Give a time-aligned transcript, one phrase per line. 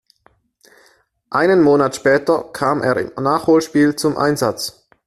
[1.29, 4.87] Einen Monat später kam er im Nachholspiel zum Einsatz.